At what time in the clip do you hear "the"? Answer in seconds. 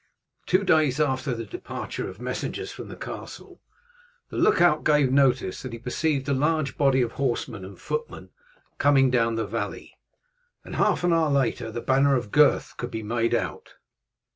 1.35-1.45, 2.17-2.23, 2.87-2.95, 4.31-4.35, 9.35-9.45, 11.71-11.81